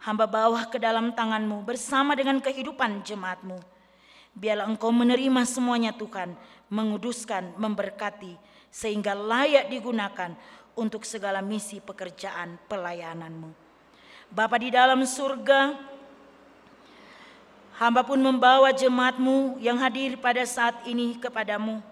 [0.00, 3.56] Hamba bawa ke dalam tanganmu bersama dengan kehidupan jemaatmu.
[4.36, 6.36] Biarlah engkau menerima semuanya Tuhan,
[6.70, 8.38] menguduskan, memberkati,
[8.70, 10.32] sehingga layak digunakan
[10.78, 13.50] untuk segala misi pekerjaan pelayananmu.
[14.30, 15.74] Bapa di dalam surga,
[17.82, 21.82] hamba pun membawa jemaatmu yang hadir pada saat ini kepadamu.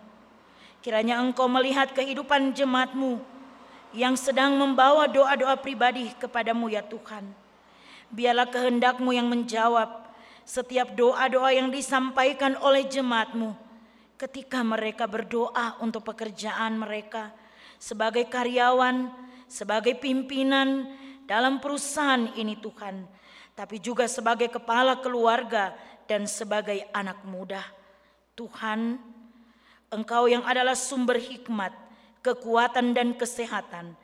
[0.78, 3.18] Kiranya engkau melihat kehidupan jemaatmu
[3.90, 7.26] yang sedang membawa doa-doa pribadi kepadamu ya Tuhan.
[8.14, 9.90] Biarlah kehendakmu yang menjawab
[10.46, 13.67] setiap doa-doa yang disampaikan oleh jemaatmu
[14.18, 17.30] ketika mereka berdoa untuk pekerjaan mereka
[17.78, 19.08] sebagai karyawan,
[19.46, 20.90] sebagai pimpinan
[21.24, 23.06] dalam perusahaan ini Tuhan.
[23.54, 25.74] Tapi juga sebagai kepala keluarga
[26.10, 27.62] dan sebagai anak muda.
[28.34, 28.98] Tuhan,
[29.88, 31.72] Engkau yang adalah sumber hikmat,
[32.20, 33.96] kekuatan dan kesehatan,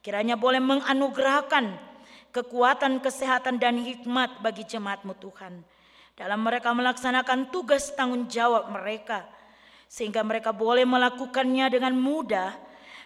[0.00, 1.92] kiranya boleh menganugerahkan
[2.32, 5.60] kekuatan, kesehatan dan hikmat bagi jemaatmu Tuhan.
[6.16, 9.28] Dalam mereka melaksanakan tugas tanggung jawab mereka,
[9.92, 12.56] sehingga mereka boleh melakukannya dengan mudah,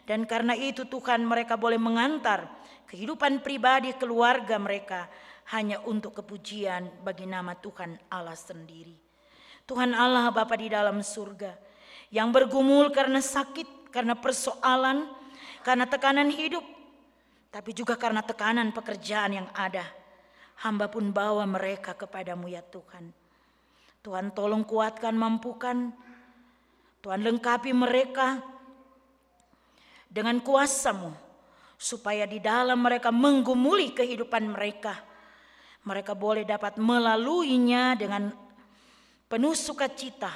[0.07, 2.47] dan karena itu Tuhan mereka boleh mengantar
[2.87, 5.11] kehidupan pribadi keluarga mereka
[5.51, 8.95] hanya untuk kepujian bagi nama Tuhan Allah sendiri.
[9.67, 11.59] Tuhan Allah Bapa di dalam surga,
[12.15, 15.11] yang bergumul karena sakit, karena persoalan,
[15.67, 16.63] karena tekanan hidup,
[17.51, 19.83] tapi juga karena tekanan pekerjaan yang ada.
[20.63, 23.11] Hamba pun bawa mereka kepadamu ya Tuhan.
[24.07, 26.06] Tuhan tolong kuatkan, mampukan.
[27.07, 28.43] Tuhan lengkapi mereka
[30.11, 31.15] dengan kuasamu.
[31.79, 34.99] Supaya di dalam mereka menggumuli kehidupan mereka.
[35.87, 38.35] Mereka boleh dapat melaluinya dengan
[39.31, 40.35] penuh sukacita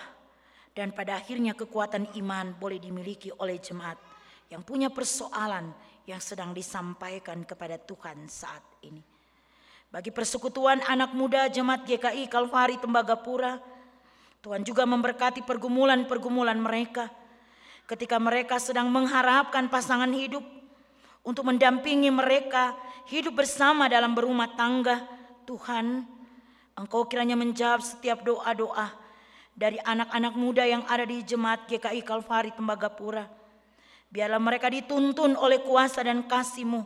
[0.70, 3.98] dan pada akhirnya kekuatan iman boleh dimiliki oleh jemaat
[4.46, 5.74] yang punya persoalan
[6.06, 9.02] yang sedang disampaikan kepada Tuhan saat ini.
[9.90, 13.58] Bagi persekutuan anak muda jemaat GKI Kalvari Tembagapura,
[14.40, 17.12] Tuhan juga memberkati pergumulan-pergumulan mereka
[17.84, 20.40] ketika mereka sedang mengharapkan pasangan hidup
[21.20, 22.72] untuk mendampingi mereka
[23.10, 25.04] hidup bersama dalam berumah tangga.
[25.44, 26.06] Tuhan,
[26.78, 28.88] Engkau kiranya menjawab setiap doa-doa
[29.52, 33.26] dari anak-anak muda yang ada di jemaat GKI Kalvari Tembagapura.
[34.08, 36.80] Biarlah mereka dituntun oleh kuasa dan kasih-Mu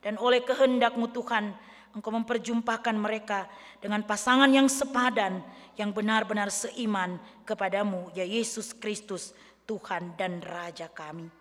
[0.00, 1.52] dan oleh kehendak-Mu Tuhan.
[1.96, 3.48] Engkau memperjumpakan mereka
[3.80, 5.40] dengan pasangan yang sepadan,
[5.80, 7.16] yang benar-benar seiman
[7.48, 9.32] kepadamu, ya Yesus Kristus,
[9.64, 11.32] Tuhan dan Raja kami.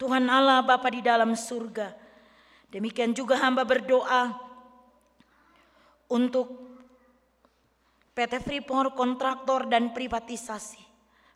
[0.00, 1.92] Tuhan Allah Bapa di dalam surga,
[2.72, 4.32] demikian juga hamba berdoa
[6.08, 6.64] untuk
[8.16, 10.80] PT Freeport kontraktor dan privatisasi,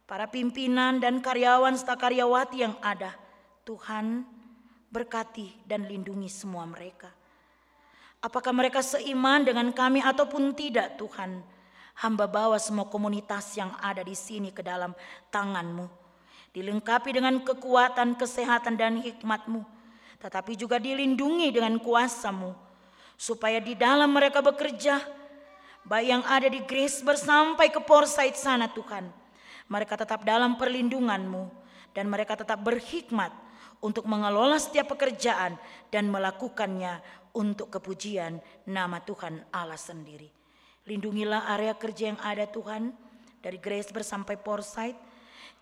[0.08, 3.12] para pimpinan dan karyawan serta karyawati yang ada,
[3.68, 4.24] Tuhan
[4.88, 7.17] berkati dan lindungi semua mereka.
[8.18, 11.38] Apakah mereka seiman dengan kami ataupun tidak Tuhan,
[12.02, 14.90] hamba bawa semua komunitas yang ada di sini ke dalam
[15.30, 15.86] tanganmu.
[16.50, 19.62] Dilengkapi dengan kekuatan, kesehatan dan hikmatmu,
[20.18, 22.50] tetapi juga dilindungi dengan kuasamu,
[23.14, 24.98] supaya di dalam mereka bekerja,
[25.86, 29.06] baik yang ada di Grace bersampai ke Porsite sana Tuhan.
[29.68, 31.70] Mereka tetap dalam perlindunganmu.
[31.96, 33.34] Dan mereka tetap berhikmat
[33.82, 35.58] untuk mengelola setiap pekerjaan
[35.90, 37.02] dan melakukannya
[37.38, 40.26] untuk kepujian nama Tuhan Allah sendiri.
[40.82, 42.90] Lindungilah area kerja yang ada Tuhan,
[43.38, 44.98] dari Grace sampai Foresight.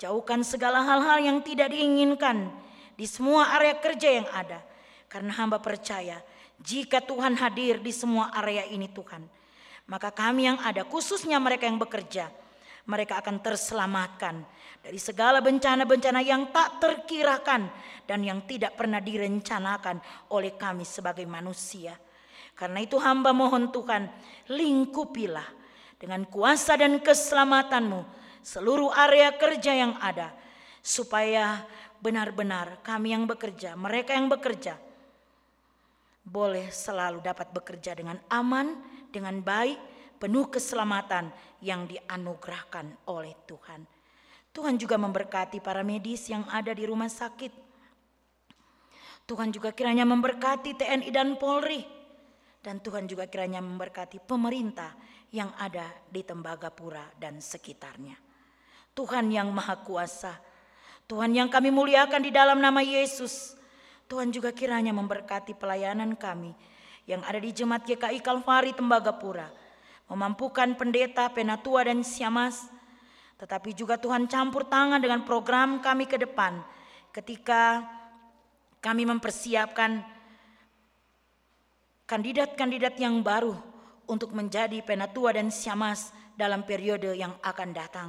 [0.01, 2.53] Jauhkan segala hal-hal yang tidak diinginkan
[2.97, 4.61] di semua area kerja yang ada.
[5.09, 6.21] Karena hamba percaya,
[6.61, 9.25] jika Tuhan hadir di semua area ini Tuhan,
[9.87, 12.29] maka kami yang ada, khususnya mereka yang bekerja,
[12.87, 14.47] mereka akan terselamatkan
[14.79, 17.67] dari segala bencana-bencana yang tak terkirakan
[18.07, 19.99] dan yang tidak pernah direncanakan
[20.31, 21.99] oleh kami sebagai manusia.
[22.57, 24.09] Karena itu hamba mohon Tuhan,
[24.49, 25.45] lingkupilah
[25.99, 28.01] dengan kuasa dan keselamatanmu
[28.41, 30.31] seluruh area kerja yang ada.
[30.81, 31.67] Supaya
[31.99, 34.79] benar-benar kami yang bekerja, mereka yang bekerja,
[36.23, 38.79] boleh selalu dapat bekerja dengan aman,
[39.11, 43.85] dengan baik, penuh keselamatan yang dianugerahkan oleh Tuhan.
[44.57, 47.53] Tuhan juga memberkati para medis yang ada di rumah sakit.
[49.29, 51.85] Tuhan juga kiranya memberkati TNI dan Polri.
[52.65, 54.97] Dan Tuhan juga kiranya memberkati pemerintah
[55.31, 58.19] yang ada di Tembagapura dan sekitarnya.
[58.97, 60.35] Tuhan yang Maha Kuasa,
[61.07, 63.55] Tuhan yang kami muliakan di dalam nama Yesus.
[64.09, 66.51] Tuhan juga kiranya memberkati pelayanan kami
[67.07, 69.66] yang ada di Jemaat GKI Kalvari Tembagapura.
[70.07, 72.71] Memampukan pendeta, penatua dan siamas.
[73.37, 76.63] Tetapi juga Tuhan campur tangan dengan program kami ke depan.
[77.11, 77.83] Ketika
[78.79, 80.05] kami mempersiapkan
[82.07, 83.59] kandidat-kandidat yang baru
[84.07, 88.09] untuk menjadi penatua dan siamas dalam periode yang akan datang.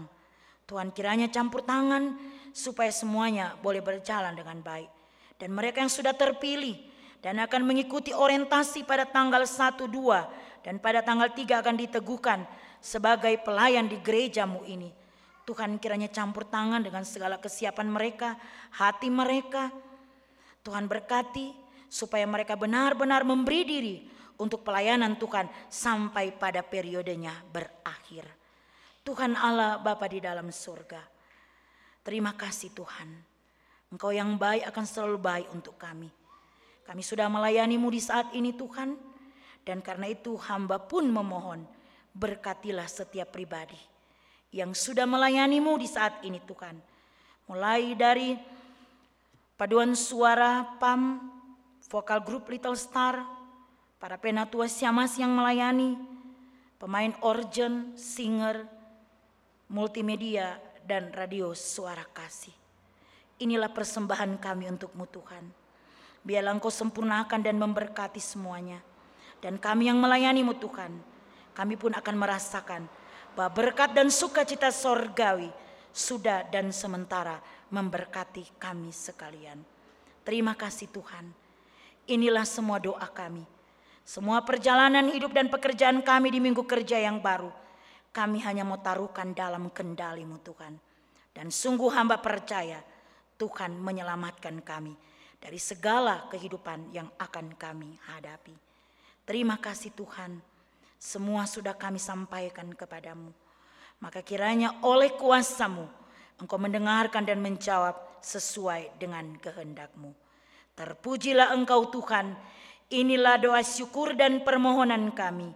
[0.70, 2.14] Tuhan kiranya campur tangan
[2.54, 4.92] supaya semuanya boleh berjalan dengan baik.
[5.40, 6.78] Dan mereka yang sudah terpilih
[7.24, 12.44] dan akan mengikuti orientasi pada tanggal 1, 2 dan pada tanggal 3 akan diteguhkan
[12.84, 14.92] sebagai pelayan di gerejamu ini.
[15.48, 18.36] Tuhan kiranya campur tangan dengan segala kesiapan mereka,
[18.76, 19.72] hati mereka.
[20.68, 21.56] Tuhan berkati
[21.88, 23.96] supaya mereka benar-benar memberi diri
[24.36, 28.28] untuk pelayanan Tuhan sampai pada periodenya berakhir.
[29.08, 31.00] Tuhan Allah Bapa di dalam surga.
[32.04, 33.08] Terima kasih Tuhan.
[33.88, 36.12] Engkau yang baik akan selalu baik untuk kami.
[36.84, 39.16] Kami sudah melayanimu di saat ini Tuhan.
[39.68, 41.68] Dan karena itu hamba pun memohon
[42.16, 43.76] berkatilah setiap pribadi
[44.56, 46.80] yang sudah melayanimu di saat ini Tuhan.
[47.52, 48.40] Mulai dari
[49.60, 51.20] paduan suara PAM,
[51.92, 53.28] vokal grup Little Star,
[54.00, 56.00] para penatua siamas yang melayani,
[56.80, 58.64] pemain organ, singer,
[59.68, 62.56] multimedia, dan radio suara kasih.
[63.44, 65.44] Inilah persembahan kami untukmu Tuhan.
[66.24, 68.80] Biarlah engkau sempurnakan dan memberkati semuanya.
[69.38, 70.92] Dan kami yang melayanimu Tuhan,
[71.54, 72.90] kami pun akan merasakan
[73.38, 75.54] bahwa berkat dan sukacita sorgawi
[75.94, 77.38] sudah dan sementara
[77.70, 79.62] memberkati kami sekalian.
[80.26, 81.30] Terima kasih Tuhan.
[82.08, 83.58] Inilah semua doa kami
[84.08, 87.52] semua perjalanan hidup dan pekerjaan kami di minggu kerja yang baru,
[88.16, 90.80] kami hanya mau taruhkan dalam kendalimu Tuhan.
[91.36, 92.80] Dan sungguh hamba percaya
[93.36, 94.96] Tuhan menyelamatkan kami
[95.44, 98.67] dari segala kehidupan yang akan kami hadapi.
[99.28, 100.40] Terima kasih Tuhan,
[100.96, 103.36] semua sudah kami sampaikan kepadamu.
[104.00, 105.84] Maka kiranya oleh kuasamu,
[106.40, 110.16] engkau mendengarkan dan menjawab sesuai dengan kehendakmu.
[110.80, 112.40] Terpujilah engkau Tuhan,
[112.88, 115.52] Inilah doa syukur dan permohonan kami.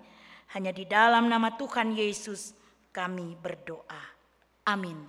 [0.51, 2.51] Hanya di dalam nama Tuhan Yesus
[2.91, 4.03] kami berdoa.
[4.67, 4.99] Amin.